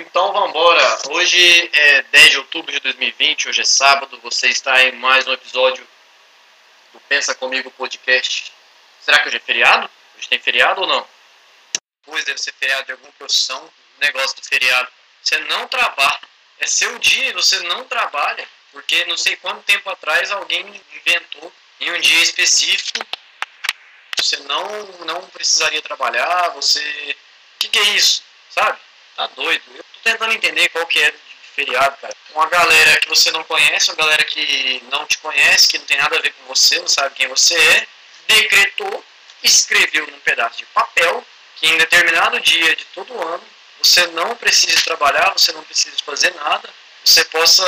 [0.00, 0.98] Então vamos embora.
[1.10, 4.16] Hoje é 10 de outubro de 2020, hoje é sábado.
[4.22, 5.84] Você está em mais um episódio
[6.92, 8.52] do Pensa Comigo Podcast.
[9.00, 9.90] Será que hoje é feriado?
[10.16, 11.04] Hoje tem feriado ou não?
[12.04, 13.68] Pois deve ser feriado de alguma profissão.
[14.00, 14.88] Negócio do feriado.
[15.20, 16.20] Você não trabalha.
[16.60, 18.48] É seu dia e você não trabalha.
[18.70, 23.04] Porque não sei quanto tempo atrás alguém inventou em um dia específico.
[24.16, 26.50] Você não, não precisaria trabalhar.
[26.50, 27.16] Você.
[27.56, 28.22] O que, que é isso?
[28.48, 28.78] Sabe?
[29.16, 29.64] Tá doido.
[29.74, 31.14] Eu tentando entender qual que é
[31.54, 32.14] feriado, cara.
[32.34, 35.96] Uma galera que você não conhece, uma galera que não te conhece, que não tem
[35.96, 37.86] nada a ver com você, não sabe quem você é,
[38.28, 39.04] decretou,
[39.42, 41.24] escreveu num pedaço de papel
[41.56, 43.42] que em determinado dia de todo ano
[43.82, 46.68] você não precisa trabalhar, você não precisa fazer nada,
[47.04, 47.64] você possa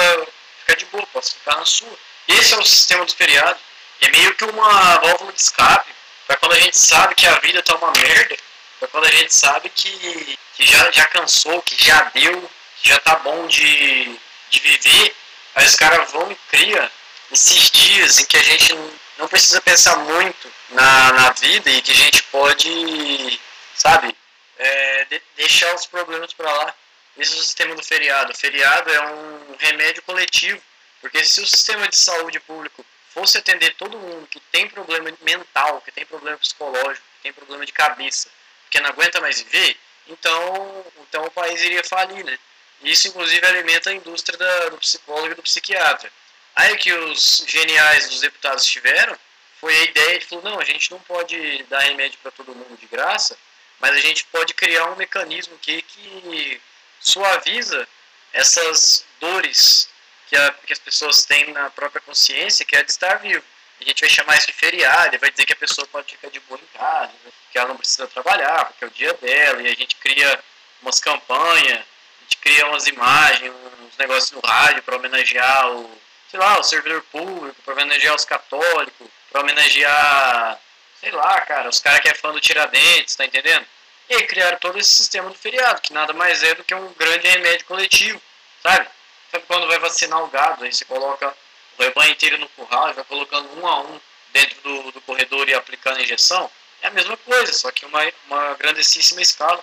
[0.61, 1.99] ficar de boa, possa ficar na sua.
[2.29, 3.59] Esse é o sistema do feriado.
[4.01, 5.93] É meio que uma válvula de escape
[6.27, 8.37] para quando a gente sabe que a vida tá uma merda,
[8.81, 12.51] para quando a gente sabe que que já, já cansou, que já deu,
[12.83, 14.19] que já tá bom de,
[14.51, 15.17] de viver,
[15.55, 16.91] aí os caras vão e criam
[17.33, 18.75] esses dias em que a gente
[19.19, 23.41] não precisa pensar muito na, na vida e que a gente pode,
[23.75, 24.15] sabe,
[24.59, 26.75] é, de, deixar os problemas para lá.
[27.17, 28.33] Esse é o sistema do feriado.
[28.33, 30.61] O feriado é um remédio coletivo,
[31.01, 35.81] porque se o sistema de saúde público fosse atender todo mundo que tem problema mental,
[35.81, 38.29] que tem problema psicológico, que tem problema de cabeça,
[38.71, 39.77] que não aguenta mais viver,
[40.09, 42.39] então, então o país iria falir, né?
[42.83, 46.11] Isso, inclusive, alimenta a indústria da, do psicólogo e do psiquiatra.
[46.57, 49.17] Aí que os geniais dos deputados tiveram
[49.61, 52.79] foi a ideia de falar, não, a gente não pode dar remédio para todo mundo
[52.79, 53.37] de graça,
[53.79, 56.61] mas a gente pode criar um mecanismo aqui que
[56.99, 57.87] suaviza
[58.33, 59.89] essas dores
[60.29, 63.45] que, a, que as pessoas têm na própria consciência, que é de estar vivo.
[63.81, 66.39] A gente vai chamar isso de feriado, vai dizer que a pessoa pode ficar de
[66.41, 67.13] boa em casa,
[67.51, 70.39] que ela não precisa trabalhar, porque é o dia dela, e a gente cria
[70.83, 75.99] umas campanhas, a gente cria umas imagens, uns negócios no rádio para homenagear o,
[76.31, 80.61] sei lá, o servidor público, para homenagear os católicos, para homenagear,
[81.01, 83.65] sei lá, cara, os caras que é fã do Tiradentes, tá entendendo?
[84.11, 86.93] E aí criaram todo esse sistema do feriado, que nada mais é do que um
[86.95, 88.21] grande remédio coletivo,
[88.63, 88.87] sabe?
[89.31, 91.35] Sabe quando vai vacinar o gado, aí você coloca
[91.81, 94.01] rebanho inteiro no curral e vai colocando um a um
[94.33, 96.51] dentro do, do corredor e aplicando a injeção?
[96.83, 99.63] é a mesma coisa, só que uma, uma grandíssima escala.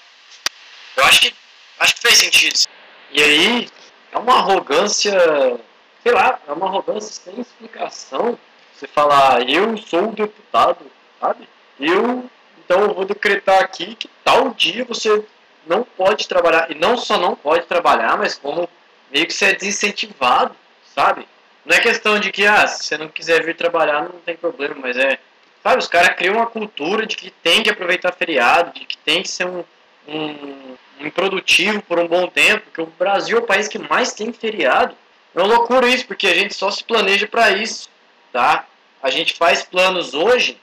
[0.96, 1.34] Eu acho que,
[1.80, 2.60] acho que fez sentido.
[3.12, 3.70] E aí,
[4.12, 5.20] é uma arrogância,
[6.04, 8.38] sei lá, é uma arrogância sem explicação.
[8.74, 10.86] Você falar, eu sou o deputado,
[11.20, 11.48] sabe?
[11.80, 12.30] Eu,
[12.60, 15.24] então eu vou decretar aqui que tal dia você
[15.66, 18.70] não pode trabalhar, e não só não pode trabalhar, mas como
[19.12, 20.56] meio que você é desincentivado,
[20.94, 21.28] sabe?
[21.68, 24.76] Não é questão de que, ah, se você não quiser vir trabalhar, não tem problema,
[24.80, 25.20] mas é
[25.68, 29.22] Sabe, os caras criam uma cultura de que tem que aproveitar feriado, de que tem
[29.22, 29.66] que ser um,
[30.08, 34.14] um, um improdutivo por um bom tempo, que o Brasil é o país que mais
[34.14, 34.96] tem feriado.
[35.36, 37.90] É uma loucura isso, porque a gente só se planeja para isso,
[38.32, 38.66] tá?
[39.04, 40.58] A gente faz planos hoje,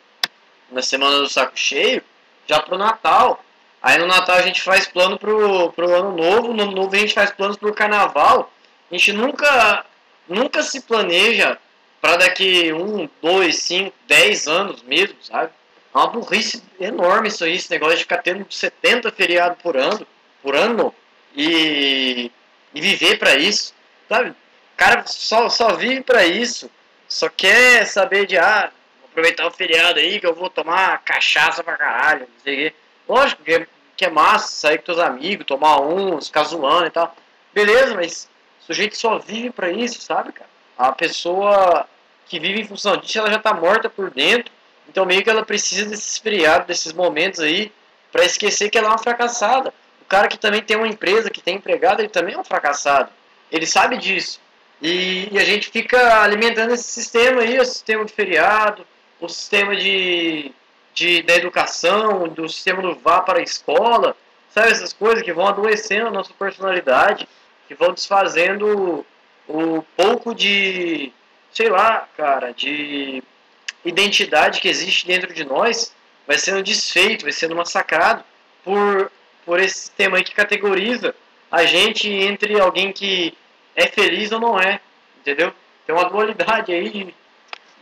[0.71, 2.03] na semana do saco cheio,
[2.47, 3.45] já pro Natal.
[3.83, 6.99] Aí no Natal a gente faz plano pro, pro ano novo, no ano novo a
[6.99, 8.51] gente faz planos pro carnaval.
[8.91, 9.85] A gente nunca,
[10.29, 11.59] nunca se planeja
[12.01, 15.51] para daqui um, dois, cinco, dez anos mesmo, sabe?
[15.95, 20.07] É uma burrice enorme isso aí, esse negócio de ficar tendo 70 feriados por ano,
[20.43, 20.95] por ano
[21.35, 22.31] e,
[22.75, 23.75] e viver para isso,
[24.09, 24.31] sabe?
[24.31, 26.71] O cara só, só vive para isso,
[27.09, 28.71] só quer saber de, ah,
[29.15, 32.75] aproveitar o feriado aí que eu vou tomar cachaça pra caralho, não sei o quê.
[33.09, 36.91] Lógico que é, que é massa sair com teus amigos, tomar uns, ficar zoando e
[36.91, 37.15] tal.
[37.53, 38.29] Beleza, mas
[38.65, 40.49] o sujeito só vive para isso, sabe, cara?
[40.77, 41.87] A pessoa
[42.27, 44.51] que vive em função disso, ela já está morta por dentro.
[44.89, 47.71] Então meio que ela precisa desses feriados, desses momentos aí,
[48.11, 49.73] para esquecer que ela é uma fracassada.
[50.01, 53.11] O cara que também tem uma empresa, que tem empregado, ele também é um fracassado.
[53.53, 54.41] Ele sabe disso.
[54.81, 58.87] E, e a gente fica alimentando esse sistema aí, o sistema de feriado,
[59.21, 60.53] o sistema de,
[60.95, 64.17] de, da educação, do sistema do vá para a escola,
[64.51, 67.29] sabe essas coisas que vão adoecendo a nossa personalidade,
[67.67, 69.05] que vão desfazendo
[69.49, 71.13] o pouco de
[71.53, 73.23] sei lá, cara, de
[73.85, 75.95] identidade que existe dentro de nós
[76.27, 78.25] vai sendo desfeito, vai sendo massacrado
[78.65, 79.11] por,
[79.45, 81.15] por esse sistema aí que categoriza
[81.51, 83.37] a gente entre alguém que
[83.77, 84.81] é feliz ou não é,
[85.21, 85.55] entendeu?
[85.87, 87.15] Tem uma dualidade aí de,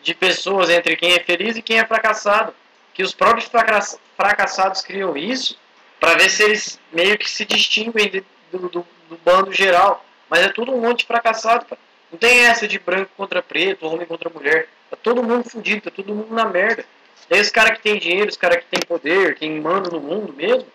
[0.02, 2.54] de pessoas entre quem é feliz e quem é fracassado.
[2.92, 3.50] Que os próprios
[4.16, 5.56] fracassados criam isso
[5.98, 10.04] para ver se eles meio que se distinguem do, do, do bando geral.
[10.28, 11.80] Mas é tudo um monte de fracassado, cara.
[12.10, 14.68] Não tem essa de branco contra preto, homem contra mulher.
[14.90, 16.84] Tá todo mundo fudido, tá todo mundo na merda.
[17.30, 20.00] E aí os caras que tem dinheiro, os caras que tem poder, quem manda no
[20.00, 20.66] mundo mesmo,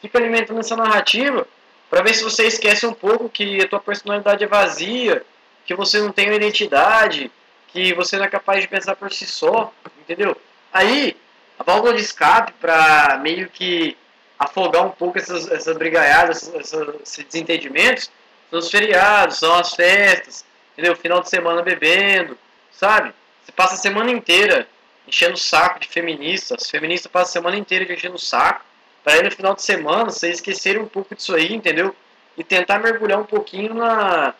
[0.00, 1.46] fica alimentando essa narrativa
[1.88, 5.24] para ver se você esquece um pouco que a tua personalidade é vazia,
[5.64, 7.30] que você não tem uma identidade,
[7.68, 10.36] que você não é capaz de pensar por si só, entendeu?
[10.72, 11.16] Aí,
[11.58, 13.96] a válvula de escape para meio que
[14.44, 18.10] afogar um pouco essas, essas brigaiadas, essas, esses desentendimentos,
[18.50, 20.94] são os feriados, são as festas, entendeu?
[20.96, 22.36] Final de semana bebendo,
[22.72, 23.12] sabe?
[23.44, 24.66] Você passa a semana inteira
[25.06, 28.64] enchendo o saco de feministas, feministas passam a semana inteira enchendo o saco,
[29.02, 31.94] para aí no final de semana vocês esquecerem um pouco disso aí, entendeu?
[32.36, 34.34] E tentar mergulhar um pouquinho na,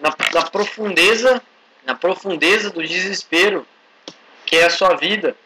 [0.00, 1.42] na, na profundeza,
[1.84, 3.66] na profundeza do desespero
[4.46, 5.36] que é a sua vida,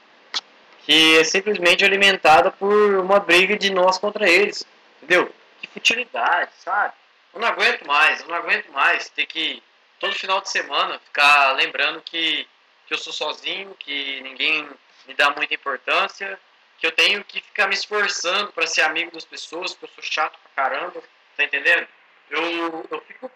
[0.84, 5.32] que é simplesmente alimentada por uma briga de nós contra eles, entendeu?
[5.60, 6.94] Que futilidade, sabe?
[7.32, 9.62] Eu não aguento mais, eu não aguento mais ter que
[9.98, 12.46] todo final de semana ficar lembrando que,
[12.86, 14.68] que eu sou sozinho, que ninguém
[15.06, 16.38] me dá muita importância,
[16.78, 20.02] que eu tenho que ficar me esforçando para ser amigo das pessoas, que eu sou
[20.02, 21.00] chato pra caramba,
[21.36, 21.86] tá entendendo?
[22.28, 23.30] Eu, eu fico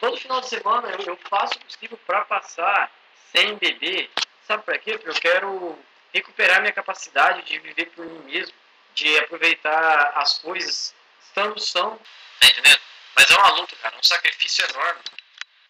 [0.00, 2.90] todo final de semana eu, eu faço o possível para passar
[3.30, 4.10] sem beber.
[4.48, 4.98] Sabe para quê?
[4.98, 5.78] Porque eu quero
[6.12, 8.54] recuperar minha capacidade de viver por mim mesmo,
[8.94, 10.94] de aproveitar as coisas
[11.24, 11.98] estando são.
[12.40, 12.80] Tá entendendo?
[13.16, 15.00] Mas é uma luta, cara, é um sacrifício enorme,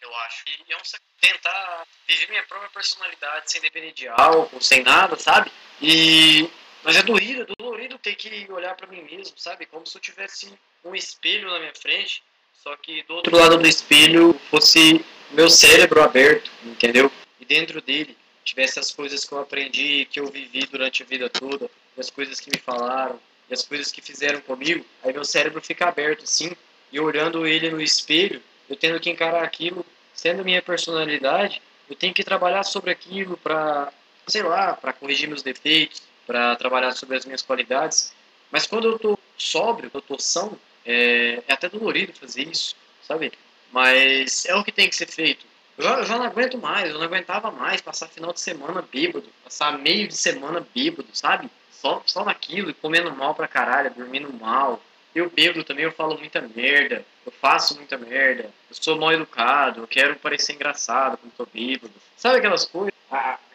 [0.01, 0.45] eu acho.
[0.47, 0.81] E é um
[1.21, 5.51] tentar viver minha própria personalidade sem depender de álcool, sem nada, sabe?
[5.81, 6.51] E
[6.85, 9.67] mas é doído, é dolorido ter que olhar para mim mesmo, sabe?
[9.67, 10.53] Como se eu tivesse
[10.85, 12.23] um espelho na minha frente,
[12.63, 17.11] só que do outro lado do espelho fosse meu cérebro aberto, entendeu?
[17.41, 21.29] E dentro dele tivesse as coisas que eu aprendi, que eu vivi durante a vida
[21.29, 23.19] toda, e as coisas que me falaram,
[23.49, 26.53] e as coisas que fizeram comigo, aí meu cérebro fica aberto, sim,
[26.93, 29.85] e olhando ele no espelho, eu tendo que encarar aquilo,
[30.15, 33.93] sendo minha personalidade, eu tenho que trabalhar sobre aquilo para,
[34.27, 38.15] sei lá, para corrigir meus defeitos, para trabalhar sobre as minhas qualidades.
[38.51, 43.33] Mas quando eu tô sóbrio, eu tô são, é, é até dolorido fazer isso, sabe?
[43.71, 45.45] Mas é o que tem que ser feito.
[45.77, 49.27] Eu já, já, não aguento mais, eu não aguentava mais passar final de semana bêbado,
[49.43, 51.51] passar meio de semana bêbado, sabe?
[51.71, 54.81] Só, só naquilo, comendo mal pra caralho, dormindo mal.
[55.15, 59.81] Eu bêbado também, eu falo muita merda, eu faço muita merda, eu sou mal educado,
[59.81, 61.93] eu quero parecer engraçado quando tô bêbado.
[62.17, 62.93] Sabe aquelas coisas?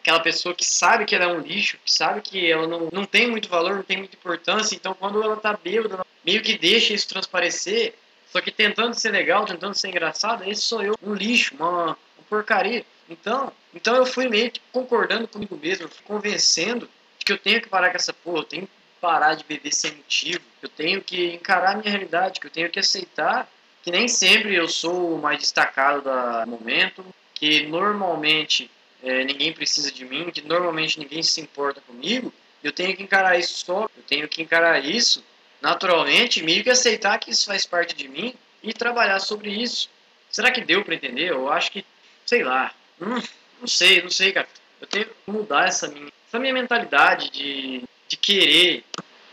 [0.08, 3.04] aquela pessoa que sabe que ela é um lixo, que sabe que ela não, não
[3.04, 6.56] tem muito valor, não tem muita importância, então quando ela tá bêbada, ela meio que
[6.56, 7.94] deixa isso transparecer,
[8.32, 11.96] só que tentando ser legal, tentando ser engraçado, esse sou eu, um lixo, uma,
[12.28, 12.84] porcaria.
[13.08, 16.88] Então, então eu fui meio que concordando comigo mesmo, convencendo
[17.24, 19.94] que eu tenho que parar com essa porra, eu tenho que parar de beber sem
[19.94, 23.48] motivo, eu tenho que encarar a minha realidade, que eu tenho que aceitar
[23.82, 28.70] que nem sempre eu sou o mais destacado do momento, que normalmente
[29.02, 32.32] é, ninguém precisa de mim, que normalmente ninguém se importa comigo,
[32.62, 35.24] eu tenho que encarar isso só, eu tenho que encarar isso
[35.62, 39.88] naturalmente, meio que aceitar que isso faz parte de mim e trabalhar sobre isso.
[40.30, 41.30] Será que deu para entender?
[41.30, 41.84] Eu acho que
[42.28, 43.22] sei lá, hum,
[43.58, 44.46] não sei, não sei, cara.
[44.78, 48.84] Eu tenho que mudar essa minha, essa minha mentalidade de, de querer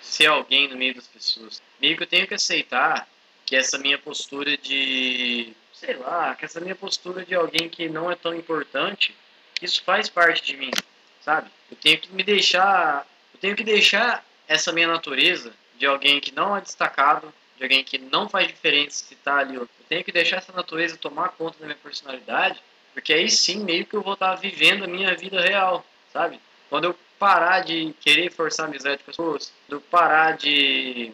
[0.01, 1.61] ser alguém no meio das pessoas.
[1.81, 3.05] Meio que eu tenho que aceitar
[3.45, 8.09] que essa minha postura de, sei lá, que essa minha postura de alguém que não
[8.09, 9.13] é tão importante,
[9.61, 10.71] isso faz parte de mim,
[11.19, 11.49] sabe?
[11.69, 16.33] Eu tenho que me deixar, eu tenho que deixar essa minha natureza de alguém que
[16.33, 19.55] não é destacado, de alguém que não faz diferença se tá ali.
[19.55, 22.57] Eu tenho que deixar essa natureza tomar conta da minha personalidade
[22.95, 26.39] porque aí sim, meio que eu vou estar vivendo a minha vida real, sabe?
[26.69, 31.11] Quando eu parar de querer forçar amizade com as pessoas, quando eu parar de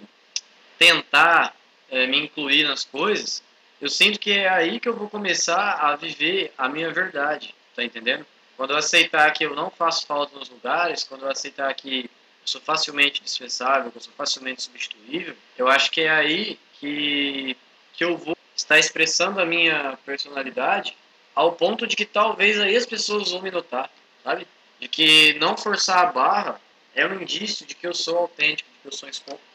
[0.77, 1.55] tentar
[1.89, 3.41] é, me incluir nas coisas,
[3.81, 7.83] eu sinto que é aí que eu vou começar a viver a minha verdade, tá
[7.83, 8.27] entendendo?
[8.55, 12.47] Quando eu aceitar que eu não faço falta nos lugares, quando eu aceitar que eu
[12.47, 17.57] sou facilmente dispensável, que eu sou facilmente substituível, eu acho que é aí que,
[17.93, 20.95] que eu vou estar expressando a minha personalidade
[21.35, 23.89] ao ponto de que talvez aí as pessoas vão me notar,
[24.23, 24.47] sabe?
[24.79, 26.61] De que não forçar a barra
[26.95, 29.09] é um indício de que eu sou autêntico, de que eu sou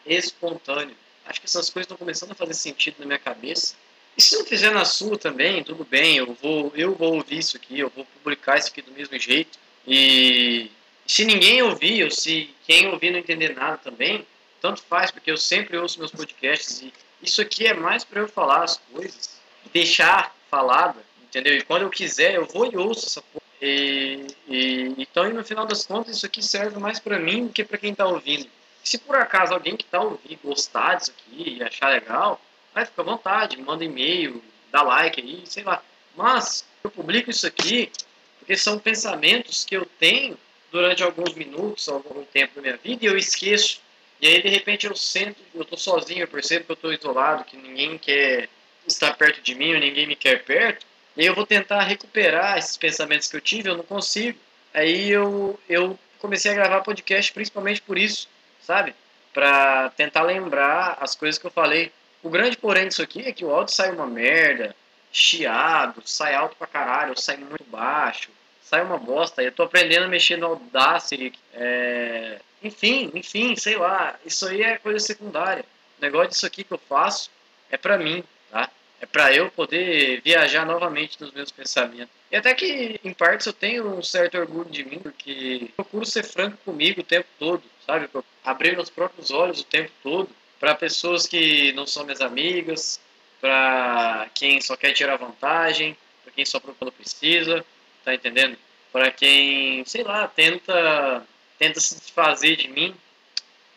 [0.07, 0.97] espontâneo.
[1.27, 3.75] Acho que essas coisas estão começando a fazer sentido na minha cabeça.
[4.17, 7.57] E se não fizer na sua também, tudo bem, eu vou, eu vou ouvir isso
[7.57, 9.59] aqui, eu vou publicar isso aqui do mesmo jeito.
[9.87, 10.71] E
[11.07, 14.27] se ninguém ouvir, ou se quem ouvir não entender nada também,
[14.61, 16.93] tanto faz, porque eu sempre ouço meus podcasts e
[17.23, 19.39] isso aqui é mais para eu falar as coisas,
[19.73, 21.57] deixar falada entendeu?
[21.57, 23.45] E quando eu quiser, eu vou e ouço essa porra.
[23.61, 27.53] E, e, então, e no final das contas, isso aqui serve mais para mim do
[27.53, 28.49] que para quem tá ouvindo.
[28.83, 32.41] Se por acaso alguém que tá ouvindo gostar disso aqui e achar legal,
[32.73, 35.83] vai ficar à vontade, manda e-mail, dá like aí, sei lá.
[36.15, 37.91] Mas eu publico isso aqui
[38.39, 40.39] porque são pensamentos que eu tenho
[40.71, 43.81] durante alguns minutos, algum tempo da minha vida e eu esqueço.
[44.21, 47.45] E aí, de repente, eu sento, eu tô sozinho, eu percebo que eu tô isolado,
[47.45, 48.49] que ninguém quer
[48.87, 50.87] estar perto de mim, ou ninguém me quer perto.
[51.17, 54.39] E eu vou tentar recuperar esses pensamentos que eu tive, eu não consigo.
[54.75, 58.29] Aí eu, eu comecei a gravar podcast principalmente por isso,
[58.61, 58.95] sabe?
[59.33, 61.91] Para tentar lembrar as coisas que eu falei.
[62.23, 64.75] O grande porém disso aqui é que o áudio sai uma merda,
[65.11, 68.29] chiado, sai alto pra caralho, sai muito baixo,
[68.63, 69.43] sai uma bosta.
[69.43, 71.33] Eu tô aprendendo a mexer no Audacity.
[71.55, 72.39] É...
[72.63, 74.17] Enfim, enfim, sei lá.
[74.25, 75.65] Isso aí é coisa secundária.
[75.99, 77.31] O negócio disso aqui que eu faço
[77.71, 78.71] é pra mim, tá?
[79.01, 82.15] É pra eu poder viajar novamente nos meus pensamentos.
[82.31, 86.25] E até que, em partes, eu tenho um certo orgulho de mim, porque procuro ser
[86.25, 88.09] franco comigo o tempo todo, sabe?
[88.43, 93.01] Abrir meus próprios olhos o tempo todo para pessoas que não são minhas amigas,
[93.41, 97.65] para quem só quer tirar vantagem, para quem só procura precisa,
[98.05, 98.57] tá entendendo?
[98.93, 101.23] Para quem, sei lá, tenta
[101.59, 102.95] tenta se desfazer de mim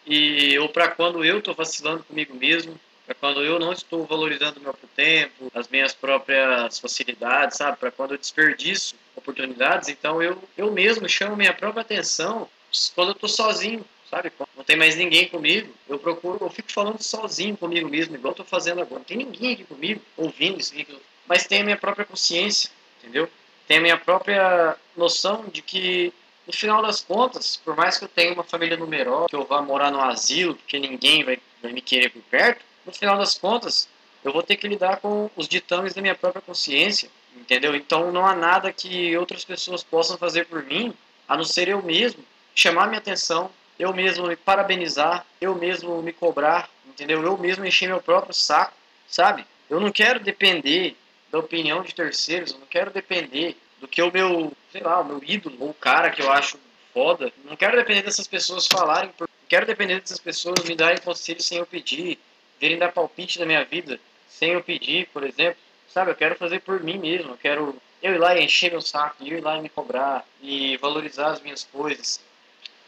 [0.05, 4.59] e ou para quando eu estou vacilando comigo mesmo, para quando eu não estou valorizando
[4.59, 7.77] meu tempo, as minhas próprias facilidades, sabe?
[7.77, 12.47] Para quando eu desperdiço oportunidades, então eu eu mesmo chamo minha própria atenção
[12.93, 14.31] quando eu estou sozinho, sabe?
[14.55, 18.43] Não tem mais ninguém comigo, eu procuro, eu fico falando sozinho comigo mesmo, igual tô
[18.43, 18.99] fazendo agora.
[18.99, 20.95] Não tem ninguém aqui comigo, ouvindo isso aqui,
[21.27, 23.27] mas tem a minha própria consciência, entendeu?
[23.67, 26.13] Tem a minha própria noção de que,
[26.45, 29.63] no final das contas, por mais que eu tenha uma família numerosa, que eu vá
[29.63, 33.87] morar no asilo, porque ninguém vai, vai me querer por perto, no final das contas,
[34.23, 37.75] eu vou ter que lidar com os ditames da minha própria consciência, entendeu?
[37.75, 40.93] Então não há nada que outras pessoas possam fazer por mim,
[41.27, 46.11] a não ser eu mesmo, chamar minha atenção, eu mesmo me parabenizar, eu mesmo me
[46.11, 47.23] cobrar, entendeu?
[47.23, 48.73] Eu mesmo encher meu próprio saco,
[49.07, 49.45] sabe?
[49.69, 50.97] Eu não quero depender
[51.31, 55.05] da opinião de terceiros, eu não quero depender do que o meu, sei lá, o
[55.05, 56.59] meu ídolo, ou o cara que eu acho
[56.93, 57.31] foda.
[57.45, 61.59] Não quero depender dessas pessoas falarem, não quero depender dessas pessoas me darem conselhos sem
[61.59, 62.19] eu pedir,
[62.59, 65.57] virem dar palpite na minha vida sem eu pedir, por exemplo.
[65.87, 68.81] Sabe, eu quero fazer por mim mesmo, eu quero eu ir lá e encher meu
[68.81, 72.21] saco, eu ir lá e me cobrar e valorizar as minhas coisas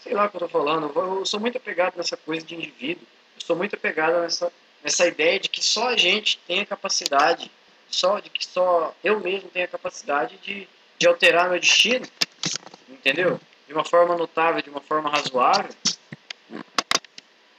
[0.01, 3.05] sei lá o que eu tô falando, eu sou muito apegado nessa coisa de indivíduo,
[3.35, 4.51] eu sou muito apegado nessa,
[4.83, 7.51] nessa ideia de que só a gente tem a capacidade,
[7.89, 12.05] só de que só eu mesmo tenho a capacidade de, de alterar meu destino,
[12.89, 13.39] entendeu?
[13.67, 15.73] De uma forma notável, de uma forma razoável.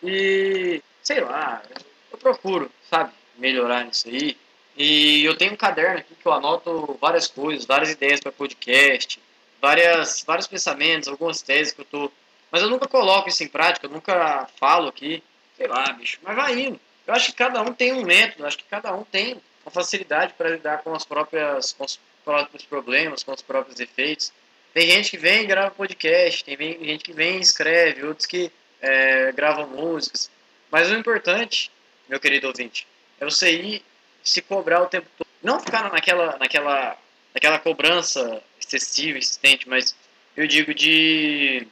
[0.03, 1.63] E, sei lá,
[2.23, 4.37] procuro, sabe, melhorar nisso aí.
[4.77, 9.21] E eu tenho um caderno aqui que eu anoto várias coisas, várias ideias para podcast,
[9.61, 12.13] várias, vários pensamentos, algumas teses que eu tô
[12.53, 15.23] mas eu nunca coloco isso em prática, eu nunca falo aqui,
[15.57, 16.79] sei lá, bicho, mas vai indo.
[17.07, 20.35] Eu acho que cada um tem um método, acho que cada um tem uma facilidade
[20.35, 24.31] para lidar com as próprias com os próprios problemas, com os próprios efeitos.
[24.75, 28.53] Tem gente que vem e grava podcast, tem gente que vem e escreve, outros que
[28.83, 30.31] é, gravam músicas.
[30.71, 31.71] Mas o importante,
[32.09, 32.87] meu querido ouvinte,
[33.21, 33.85] é você ir
[34.23, 35.27] se cobrar o tempo todo.
[35.43, 36.97] Não ficar naquela, naquela,
[37.35, 39.95] naquela cobrança excessiva, insistente, mas
[40.37, 41.67] eu digo de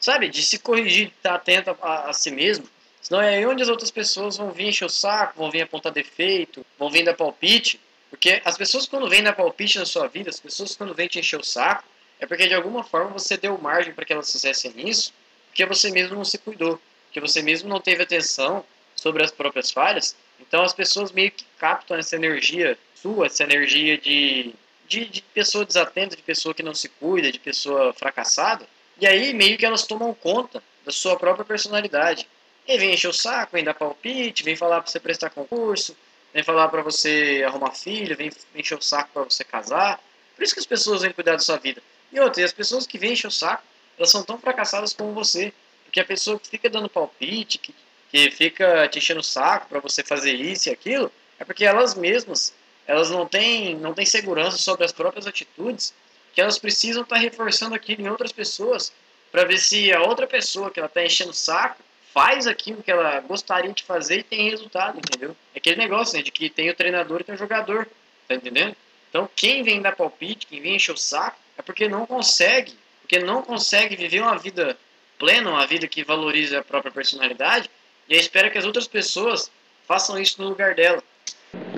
[0.00, 0.28] sabe?
[0.28, 2.66] De se corrigir, de estar atento a, a, si mesmo.
[3.02, 5.92] Senão é aí onde as outras pessoas vão vir encher o saco, vão vir apontar
[5.92, 7.78] defeito, vão vir dar palpite.
[8.08, 11.18] Porque as pessoas quando vêm dar palpite na sua vida, as pessoas quando vêm te
[11.18, 11.84] encher o saco,
[12.18, 15.12] é porque de alguma forma você deu margem para que elas fizessem isso,
[15.48, 18.64] porque você mesmo não se cuidou, porque você mesmo não teve atenção
[19.00, 20.14] sobre as próprias falhas.
[20.38, 24.54] Então as pessoas meio que captam essa energia sua, essa energia de,
[24.86, 28.66] de, de pessoa desatenta, de pessoa que não se cuida, de pessoa fracassada,
[29.00, 32.28] e aí meio que elas tomam conta da sua própria personalidade.
[32.68, 35.96] E vem encher o saco, vem dar palpite, vem falar para você prestar concurso,
[36.32, 39.98] vem falar para você arrumar filho, vem encher o saco para você casar.
[40.36, 41.82] Por isso que as pessoas vêm cuidar da sua vida.
[42.12, 43.62] E outra, e as pessoas que vêm encher o saco,
[43.96, 45.52] elas são tão fracassadas como você.
[45.84, 47.74] Porque a pessoa que fica dando palpite, que,
[48.10, 51.94] que fica te enchendo o saco para você fazer isso e aquilo, é porque elas
[51.94, 52.52] mesmas,
[52.86, 55.94] elas não têm, não têm segurança sobre as próprias atitudes
[56.34, 58.92] que elas precisam estar tá reforçando aquilo em outras pessoas
[59.30, 62.90] para ver se a outra pessoa que ela está enchendo o saco faz aquilo que
[62.90, 65.36] ela gostaria de fazer e tem resultado, entendeu?
[65.54, 67.88] É aquele negócio né, de que tem o treinador e tem o jogador,
[68.26, 68.74] tá entendendo?
[69.08, 73.20] Então quem vem dar palpite, quem vem encher o saco, é porque não consegue, porque
[73.20, 74.76] não consegue viver uma vida
[75.18, 77.70] plena, uma vida que valorize a própria personalidade
[78.10, 79.50] e espera que as outras pessoas
[79.86, 81.02] façam isso no lugar dela.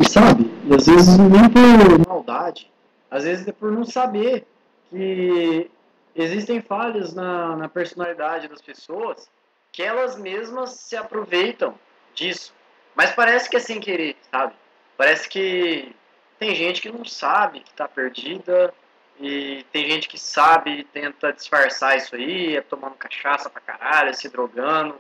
[0.01, 2.71] E sabe, e às vezes nem por maldade,
[3.11, 4.47] às vezes é por não saber
[4.89, 5.71] que
[6.17, 9.31] existem falhas na, na personalidade das pessoas
[9.71, 11.79] que elas mesmas se aproveitam
[12.15, 12.55] disso.
[12.95, 14.55] Mas parece que é sem querer, sabe?
[14.97, 15.95] Parece que
[16.39, 18.73] tem gente que não sabe que está perdida
[19.19, 24.15] e tem gente que sabe e tenta disfarçar isso aí, é tomando cachaça pra caralho,
[24.15, 24.95] se drogando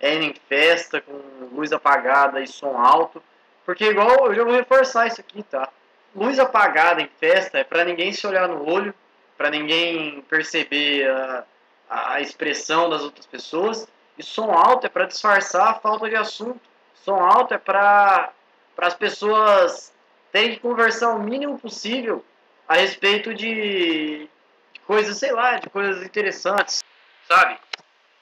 [0.00, 1.12] ir em festa com
[1.52, 3.22] luz apagada e som alto.
[3.64, 5.68] Porque igual eu já vou reforçar isso aqui, tá?
[6.14, 8.94] Luz apagada em festa é para ninguém se olhar no olho,
[9.36, 11.44] para ninguém perceber a,
[11.88, 13.86] a expressão das outras pessoas.
[14.16, 16.60] E som alto é para disfarçar a falta de assunto.
[16.94, 18.32] Som alto é para
[18.78, 19.92] as pessoas
[20.32, 22.24] terem que conversar o mínimo possível
[22.68, 24.28] a respeito de,
[24.72, 26.82] de coisas, sei lá, de coisas interessantes,
[27.28, 27.58] sabe?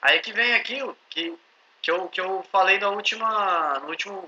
[0.01, 1.35] Aí que vem aquilo que,
[1.85, 4.27] que, eu, que eu falei na última, no último,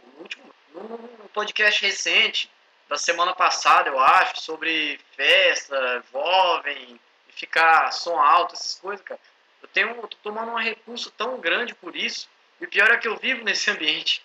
[0.75, 2.51] no último podcast recente,
[2.87, 6.99] da semana passada, eu acho, sobre festa, jovem,
[7.29, 9.19] ficar som alto, essas coisas, cara.
[9.59, 12.29] Eu tenho, eu tô tomando um recurso tão grande por isso.
[12.61, 14.21] E o pior é que eu vivo nesse ambiente.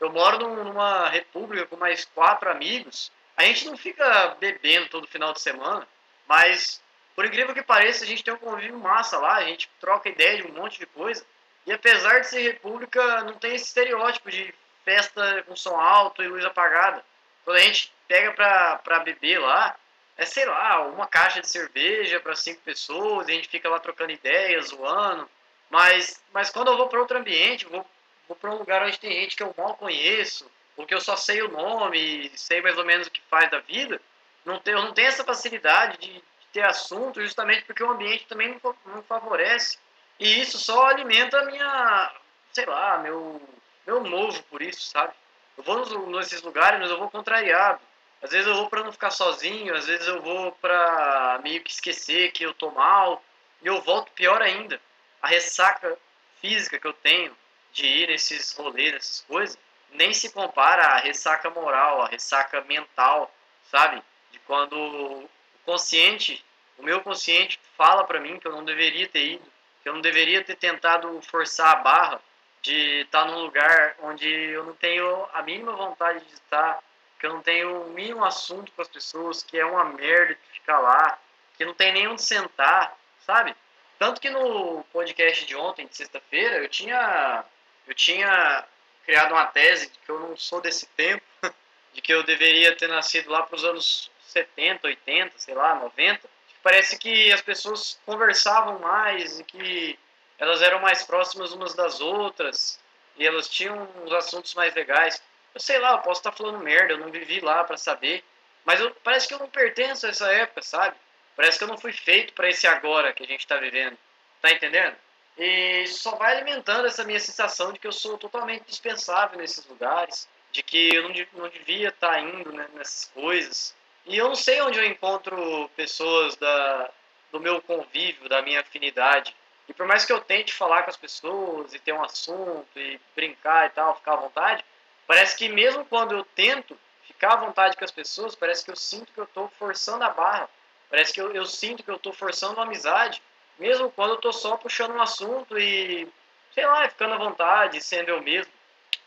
[0.00, 3.12] Eu moro numa república com mais quatro amigos.
[3.36, 5.86] A gente não fica bebendo todo final de semana,
[6.26, 6.82] mas
[7.14, 10.42] por incrível que pareça, a gente tem um convívio massa lá, a gente troca ideia
[10.42, 11.24] de um monte de coisa.
[11.66, 14.54] E apesar de ser república, não tem esse estereótipo de
[14.84, 17.04] festa com som alto e luz apagada.
[17.44, 19.74] Quando a gente pega pra, pra beber lá,
[20.16, 24.12] é sei lá, uma caixa de cerveja para cinco pessoas, a gente fica lá trocando
[24.12, 25.28] ideias, zoando.
[25.70, 27.84] Mas, mas quando eu vou para outro ambiente, vou,
[28.28, 31.42] vou para um lugar onde tem gente que eu mal conheço, porque eu só sei
[31.42, 34.00] o nome, sei mais ou menos o que faz da vida,
[34.44, 38.26] não tenho, eu não tenho essa facilidade de, de ter assunto, justamente porque o ambiente
[38.26, 39.78] também não, não favorece.
[40.18, 42.12] E isso só alimenta a minha,
[42.52, 43.42] sei lá, meu,
[43.86, 45.12] meu novo por isso, sabe?
[45.56, 47.80] Eu vou nos, nesses lugares, mas eu vou contrariado.
[48.22, 51.70] Às vezes eu vou para não ficar sozinho, às vezes eu vou para meio que
[51.70, 53.22] esquecer que eu tô mal,
[53.62, 54.80] e eu volto pior ainda.
[55.20, 55.98] A ressaca
[56.40, 57.36] física que eu tenho
[57.72, 59.58] de ir nesses rolês, nessas coisas,
[59.90, 63.32] nem se compara à ressaca moral, à ressaca mental,
[63.70, 64.02] sabe?
[64.30, 65.30] De quando o
[65.64, 66.44] consciente,
[66.78, 69.53] o meu consciente fala para mim que eu não deveria ter ido,
[69.84, 72.20] eu não deveria ter tentado forçar a barra
[72.62, 76.82] de estar num lugar onde eu não tenho a mínima vontade de estar,
[77.18, 80.58] que eu não tenho o mínimo assunto com as pessoas, que é uma merda de
[80.58, 81.18] ficar lá,
[81.56, 83.54] que não tem nem onde sentar, sabe?
[83.98, 87.44] Tanto que no podcast de ontem, de sexta-feira, eu tinha
[87.86, 88.64] eu tinha
[89.04, 91.22] criado uma tese de que eu não sou desse tempo,
[91.92, 96.33] de que eu deveria ter nascido lá para os anos 70, 80, sei lá, 90.
[96.64, 99.98] Parece que as pessoas conversavam mais e que
[100.38, 102.80] elas eram mais próximas umas das outras
[103.18, 105.22] e elas tinham uns assuntos mais legais.
[105.54, 108.24] Eu sei lá, eu posso estar falando merda, eu não vivi lá para saber,
[108.64, 110.96] mas eu, parece que eu não pertenço a essa época, sabe?
[111.36, 113.98] Parece que eu não fui feito para esse agora que a gente está vivendo.
[114.40, 114.96] Tá entendendo?
[115.36, 120.26] E só vai alimentando essa minha sensação de que eu sou totalmente dispensável nesses lugares,
[120.50, 123.74] de que eu não, não devia estar tá indo né, nessas coisas.
[124.06, 126.90] E eu não sei onde eu encontro pessoas da,
[127.32, 129.34] do meu convívio, da minha afinidade.
[129.66, 133.00] E por mais que eu tente falar com as pessoas e ter um assunto e
[133.16, 134.64] brincar e tal, ficar à vontade,
[135.06, 138.76] parece que mesmo quando eu tento ficar à vontade com as pessoas, parece que eu
[138.76, 140.48] sinto que eu estou forçando a barra.
[140.90, 143.22] Parece que eu, eu sinto que eu estou forçando uma amizade,
[143.58, 146.06] mesmo quando eu estou só puxando um assunto e,
[146.52, 148.52] sei lá, ficando à vontade, sendo eu mesmo.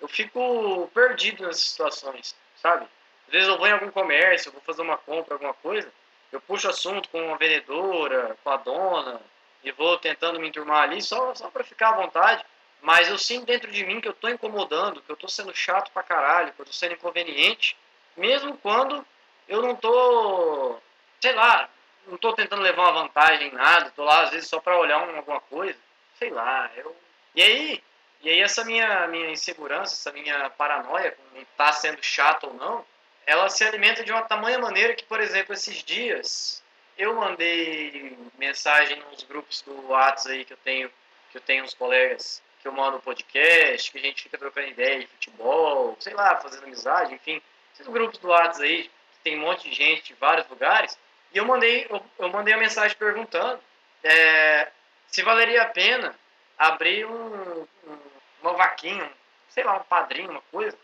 [0.02, 2.88] Eu fico perdido nessas situações, sabe?
[3.28, 5.92] Às vezes eu vou em algum comércio, vou fazer uma compra, alguma coisa,
[6.32, 9.22] eu puxo assunto com uma vendedora, com a dona,
[9.64, 12.46] e vou tentando me enturmar ali só, só para ficar à vontade.
[12.82, 15.92] Mas eu sinto dentro de mim que eu estou incomodando, que eu estou sendo chato
[15.92, 17.76] pra caralho, que eu estou sendo inconveniente,
[18.16, 19.06] mesmo quando
[19.48, 20.82] eu não estou,
[21.20, 21.70] sei lá,
[22.06, 24.98] não estou tentando levar uma vantagem em nada, estou lá às vezes só para olhar
[25.04, 25.78] uma, alguma coisa,
[26.18, 26.70] sei lá.
[26.76, 26.96] Eu...
[27.36, 27.84] E aí,
[28.22, 32.54] e aí essa minha, minha insegurança, essa minha paranoia com estar tá sendo chato ou
[32.54, 32.86] não,
[33.28, 36.64] ela se alimenta de uma tamanha maneira que, por exemplo, esses dias
[36.98, 40.90] eu mandei mensagem nos grupos do WhatsApp aí que eu tenho,
[41.30, 45.00] que eu tenho uns colegas que eu mando podcast, que a gente fica trocando ideia
[45.02, 47.42] de futebol, sei lá, fazendo amizade, enfim,
[47.74, 50.98] esses grupos do WhatsApp aí, que tem um monte de gente de vários lugares,
[51.34, 53.60] e eu mandei, eu, eu mandei a mensagem perguntando
[54.04, 54.72] é,
[55.08, 56.18] se valeria a pena
[56.58, 58.00] abrir um, um,
[58.42, 59.12] uma vaquinha,
[59.50, 60.78] sei lá, um padrinho, uma coisa,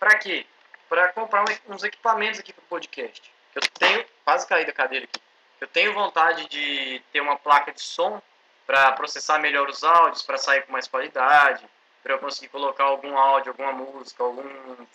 [0.00, 0.46] para quê?
[0.88, 3.32] Para comprar uns equipamentos aqui para o podcast.
[3.54, 5.20] Eu tenho, quase caí da cadeira aqui.
[5.60, 8.20] Eu tenho vontade de ter uma placa de som
[8.66, 11.64] para processar melhor os áudios, para sair com mais qualidade,
[12.02, 14.44] para eu conseguir colocar algum áudio, alguma música, algum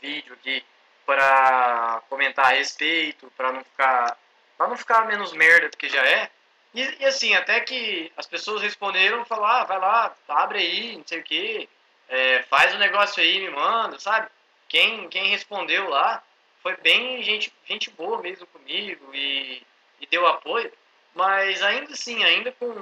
[0.02, 0.64] vídeo aqui
[1.06, 4.18] para comentar a respeito, para não ficar
[4.58, 6.30] para não ficar menos merda do que já é.
[6.74, 11.04] E, e, assim, até que as pessoas responderam, falaram, ah, vai lá, abre aí, não
[11.06, 11.68] sei o que,
[12.08, 14.30] é, faz o um negócio aí, me manda, sabe?
[14.72, 16.24] Quem, quem respondeu lá
[16.64, 19.62] foi bem gente, gente boa mesmo comigo e
[20.00, 20.72] e deu apoio,
[21.14, 22.74] mas ainda assim, ainda com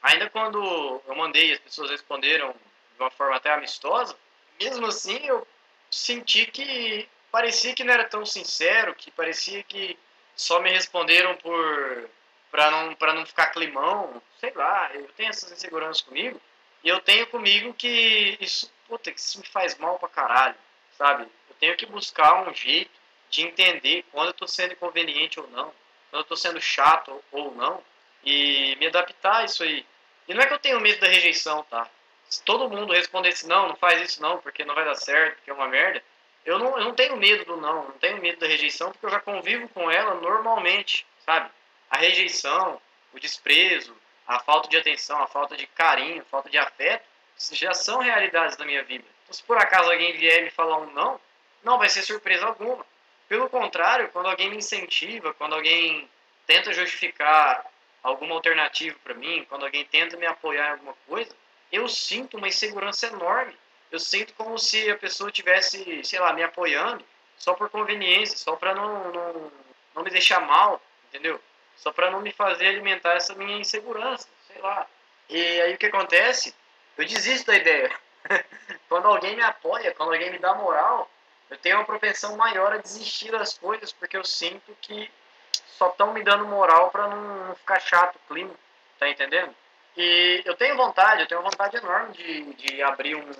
[0.00, 4.16] ainda quando eu mandei as pessoas responderam de uma forma até amistosa,
[4.60, 5.44] mesmo assim eu
[5.90, 9.98] senti que parecia que não era tão sincero, que parecia que
[10.36, 12.08] só me responderam por
[12.48, 16.40] para não para não ficar climão, sei lá, eu tenho essas inseguranças comigo
[16.84, 20.54] e eu tenho comigo que isso, puta, que isso me faz mal pra caralho,
[20.96, 21.24] sabe?
[21.48, 22.90] Eu tenho que buscar um jeito
[23.30, 25.72] de entender quando eu tô sendo inconveniente ou não,
[26.10, 27.82] quando eu tô sendo chato ou não
[28.24, 29.84] e me adaptar a isso aí.
[30.26, 31.88] E não é que eu tenho medo da rejeição, tá?
[32.28, 35.50] Se todo mundo respondesse não, não faz isso não, porque não vai dar certo, porque
[35.50, 36.02] é uma merda,
[36.44, 39.10] eu não, eu não tenho medo do não, não tenho medo da rejeição, porque eu
[39.10, 41.50] já convivo com ela normalmente, sabe?
[41.90, 42.80] A rejeição,
[43.12, 47.04] o desprezo, a falta de atenção, a falta de carinho, a falta de afeto,
[47.52, 49.04] já são realidades da minha vida.
[49.30, 51.20] Se por acaso alguém vier me falar um não,
[51.62, 52.84] não vai ser surpresa alguma.
[53.28, 56.08] Pelo contrário, quando alguém me incentiva, quando alguém
[56.46, 57.64] tenta justificar
[58.02, 61.34] alguma alternativa para mim, quando alguém tenta me apoiar em alguma coisa,
[61.72, 63.56] eu sinto uma insegurança enorme.
[63.90, 67.04] Eu sinto como se a pessoa tivesse, sei lá, me apoiando
[67.38, 69.52] só por conveniência, só para não, não,
[69.94, 71.40] não me deixar mal, entendeu?
[71.76, 74.86] Só para não me fazer alimentar essa minha insegurança, sei lá.
[75.28, 76.54] E aí o que acontece?
[76.96, 77.90] Eu desisto da ideia.
[78.88, 81.10] quando alguém me apoia, quando alguém me dá moral,
[81.50, 85.10] eu tenho uma propensão maior a desistir das coisas, porque eu sinto que
[85.66, 88.54] só estão me dando moral para não ficar chato o clima,
[88.98, 89.54] tá entendendo?
[89.96, 93.30] E eu tenho vontade, eu tenho vontade enorme de, de abrir um,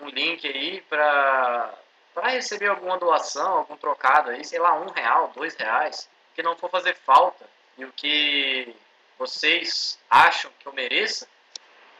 [0.00, 1.74] um link aí para
[2.14, 6.56] para receber alguma doação, algum trocado aí, sei lá, um real, dois reais, que não
[6.56, 7.44] for fazer falta
[7.76, 8.72] e o que
[9.18, 11.28] vocês acham que eu mereça,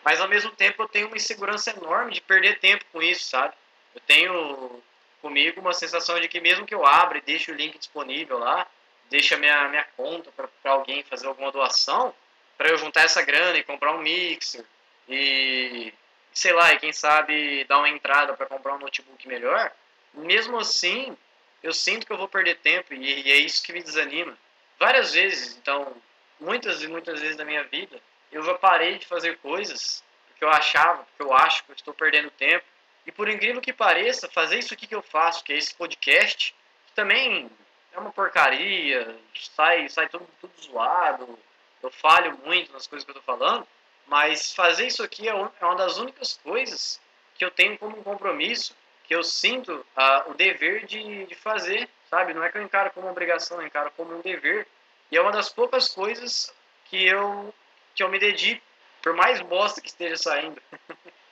[0.04, 3.54] mas ao mesmo tempo eu tenho uma insegurança enorme de perder tempo com isso, sabe?
[3.94, 4.82] Eu tenho
[5.22, 8.66] comigo uma sensação de que mesmo que eu abra e deixe o link disponível lá,
[9.08, 12.14] deixe a minha, minha conta para alguém fazer alguma doação,
[12.58, 14.64] para eu juntar essa grana e comprar um mixer
[15.08, 15.92] e
[16.32, 19.72] sei lá, e quem sabe dar uma entrada para comprar um notebook melhor,
[20.12, 21.16] mesmo assim,
[21.62, 24.36] eu sinto que eu vou perder tempo e, e é isso que me desanima.
[24.78, 25.96] Várias vezes, então,
[26.40, 28.00] muitas e muitas vezes da minha vida,
[28.34, 31.94] eu já parei de fazer coisas porque eu achava, porque eu acho que eu estou
[31.94, 32.64] perdendo tempo.
[33.06, 36.54] E por incrível que pareça, fazer isso aqui que eu faço, que é esse podcast,
[36.86, 37.50] que também
[37.92, 39.16] é uma porcaria,
[39.54, 41.38] sai, sai tudo, tudo zoado,
[41.82, 43.66] eu falho muito nas coisas que eu estou falando,
[44.06, 47.00] mas fazer isso aqui é, é uma das únicas coisas
[47.36, 51.88] que eu tenho como um compromisso, que eu sinto uh, o dever de, de fazer,
[52.08, 52.32] sabe?
[52.32, 54.66] Não é que eu encaro como obrigação, eu encaro como um dever.
[55.10, 56.52] E é uma das poucas coisas
[56.86, 57.52] que eu,
[57.94, 58.62] que eu me dedico,
[59.02, 60.60] por mais bosta que esteja saindo.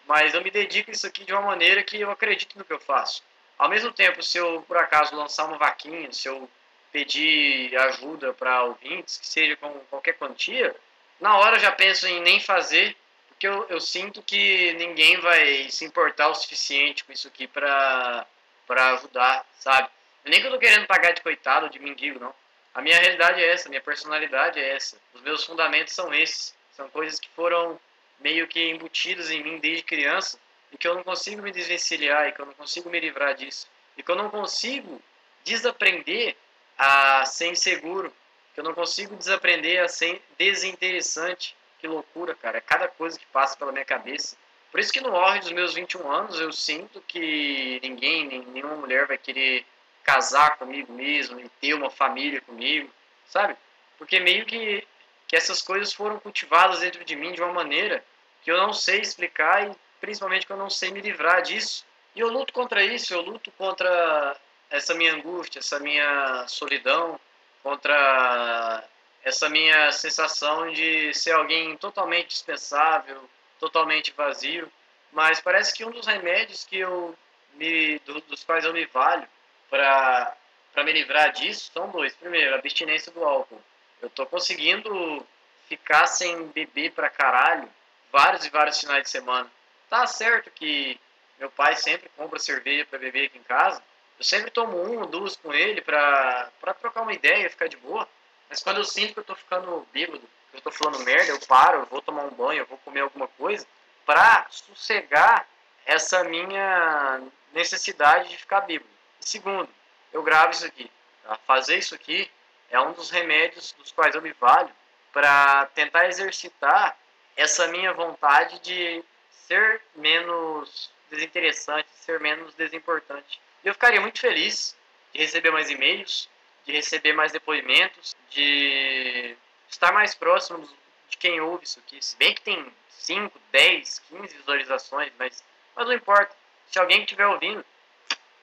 [0.06, 2.72] mas eu me dedico a isso aqui de uma maneira que eu acredito no que
[2.72, 3.22] eu faço.
[3.58, 6.48] Ao mesmo tempo, se eu por acaso lançar uma vaquinha, se eu
[6.90, 10.74] pedir ajuda para ouvintes, que seja com qualquer quantia,
[11.20, 12.96] na hora eu já penso em nem fazer,
[13.28, 18.26] porque eu, eu sinto que ninguém vai se importar o suficiente com isso aqui para
[18.68, 19.88] ajudar, sabe?
[20.24, 22.34] Nem que eu tô querendo pagar de coitado, de mendigo, não.
[22.74, 24.96] A minha realidade é essa, minha personalidade é essa.
[25.12, 26.54] Os meus fundamentos são esses.
[26.74, 27.78] São coisas que foram
[28.20, 30.38] meio que embutidas em mim desde criança
[30.72, 33.68] e que eu não consigo me desvencilhar e que eu não consigo me livrar disso.
[33.96, 35.02] E que eu não consigo
[35.44, 36.34] desaprender
[36.78, 38.12] a ser inseguro,
[38.54, 41.54] que eu não consigo desaprender a ser desinteressante.
[41.78, 42.58] Que loucura, cara.
[42.58, 44.36] É cada coisa que passa pela minha cabeça.
[44.70, 49.06] Por isso que no auge dos meus 21 anos eu sinto que ninguém, nenhuma mulher
[49.06, 49.66] vai querer
[50.02, 52.90] casar comigo mesmo e ter uma família comigo,
[53.26, 53.56] sabe?
[53.98, 54.86] Porque meio que,
[55.26, 58.04] que essas coisas foram cultivadas dentro de mim de uma maneira
[58.42, 61.84] que eu não sei explicar e principalmente que eu não sei me livrar disso.
[62.14, 64.36] E eu luto contra isso, eu luto contra
[64.68, 67.18] essa minha angústia, essa minha solidão,
[67.62, 68.84] contra
[69.22, 73.22] essa minha sensação de ser alguém totalmente dispensável,
[73.60, 74.70] totalmente vazio.
[75.12, 77.16] Mas parece que um dos remédios que eu
[77.54, 79.28] me, dos quais eu me valho
[79.72, 82.14] para me livrar disso são dois.
[82.14, 83.60] Primeiro, abstinência do álcool.
[84.02, 85.26] Eu tô conseguindo
[85.66, 87.66] ficar sem beber pra caralho
[88.12, 89.50] vários e vários finais de semana.
[89.88, 91.00] Tá certo que
[91.38, 93.82] meu pai sempre compra cerveja para beber aqui em casa,
[94.18, 97.76] eu sempre tomo um ou duas com ele pra, pra trocar uma ideia, ficar de
[97.78, 98.06] boa.
[98.50, 101.40] Mas quando eu sinto que eu tô ficando bêbado, que eu tô falando merda, eu
[101.46, 103.66] paro, eu vou tomar um banho, eu vou comer alguma coisa,
[104.04, 105.48] pra sossegar
[105.86, 108.91] essa minha necessidade de ficar bêbado.
[109.22, 109.68] Segundo,
[110.12, 110.90] eu gravo isso aqui.
[111.22, 111.38] Tá?
[111.46, 112.30] Fazer isso aqui
[112.70, 114.70] é um dos remédios dos quais eu me valho
[115.12, 116.96] para tentar exercitar
[117.36, 123.40] essa minha vontade de ser menos desinteressante, ser menos desimportante.
[123.62, 124.76] E eu ficaria muito feliz
[125.12, 126.28] de receber mais e-mails,
[126.64, 129.36] de receber mais depoimentos, de
[129.68, 130.66] estar mais próximo
[131.08, 132.02] de quem ouve isso aqui.
[132.02, 136.34] Se bem que tem 5, 10, 15 visualizações, mas Mas não importa.
[136.66, 137.64] Se alguém estiver ouvindo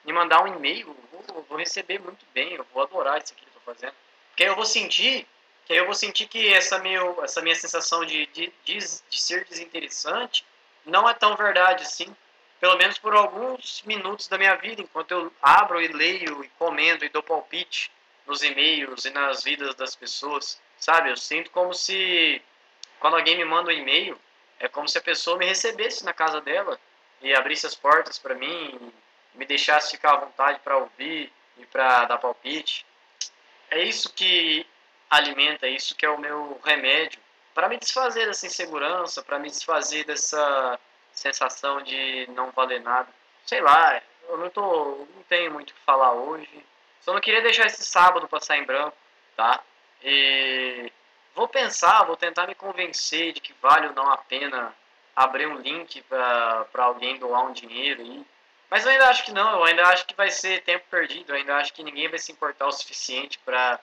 [0.04, 3.48] me mandar um e-mail, vou, vou, receber muito bem, eu vou adorar isso aqui que
[3.48, 3.94] eu tô fazendo.
[4.30, 5.26] Porque eu vou sentir,
[5.64, 9.44] que eu vou sentir que essa, meu, essa minha sensação de, de, de, de ser
[9.44, 10.44] desinteressante
[10.84, 12.14] não é tão verdade assim.
[12.58, 17.04] Pelo menos por alguns minutos da minha vida, enquanto eu abro e leio e comendo
[17.04, 17.90] e dou palpite
[18.26, 21.10] nos e-mails e nas vidas das pessoas, sabe?
[21.10, 22.42] Eu sinto como se
[23.00, 24.18] quando alguém me manda um e-mail,
[24.58, 26.78] é como se a pessoa me recebesse na casa dela
[27.22, 28.92] e abrisse as portas para mim,
[29.34, 32.86] me deixasse ficar à vontade para ouvir e para dar palpite.
[33.70, 34.66] É isso que
[35.08, 37.20] alimenta, é isso que é o meu remédio
[37.54, 40.78] para me desfazer dessa insegurança, para me desfazer dessa
[41.12, 43.08] sensação de não valer nada.
[43.44, 46.48] Sei lá, eu não tô, não tenho muito o que falar hoje.
[47.00, 48.96] Só não queria deixar esse sábado passar em branco,
[49.36, 49.60] tá?
[50.02, 50.90] E
[51.34, 54.74] vou pensar, vou tentar me convencer de que vale ou não a pena
[55.14, 58.24] abrir um link para alguém doar um dinheiro aí.
[58.70, 61.36] Mas eu ainda acho que não, eu ainda acho que vai ser tempo perdido, eu
[61.36, 63.80] ainda acho que ninguém vai se importar o suficiente para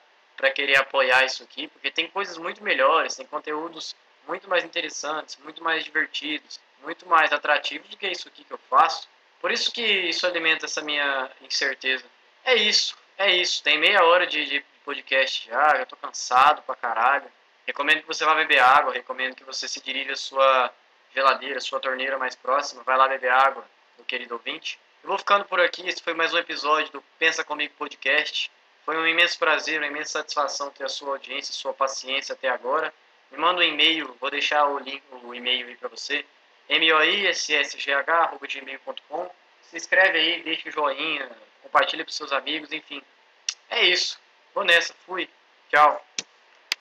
[0.54, 3.94] querer apoiar isso aqui, porque tem coisas muito melhores, tem conteúdos
[4.26, 8.60] muito mais interessantes, muito mais divertidos, muito mais atrativos do que isso aqui que eu
[8.70, 9.06] faço.
[9.40, 12.04] Por isso que isso alimenta essa minha incerteza.
[12.44, 13.62] É isso, é isso.
[13.62, 17.30] Tem meia hora de, de podcast já, já tô cansado pra caralho.
[17.66, 20.72] Recomendo que você vá beber água, recomendo que você se dirija à sua
[21.14, 23.64] geladeira, à sua torneira mais próxima, vai lá beber água,
[23.98, 24.78] meu querido ouvinte.
[25.02, 28.48] Eu vou ficando por aqui, esse foi mais um episódio do Pensa Comigo Podcast.
[28.84, 32.94] Foi um imenso prazer, uma imensa satisfação ter a sua audiência, sua paciência até agora.
[33.30, 36.24] Me manda um e-mail, vou deixar o link, o e-mail aí para você,
[36.70, 39.30] moissgh.gmail.com.
[39.62, 41.30] Se inscreve aí, deixa o joinha,
[41.62, 43.02] compartilha para seus amigos, enfim.
[43.68, 44.18] É isso.
[44.54, 45.28] Vou nessa, fui.
[45.70, 46.02] Tchau.